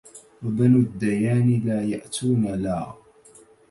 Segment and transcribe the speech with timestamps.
[0.45, 2.93] وبنو الديان لا يأتون لا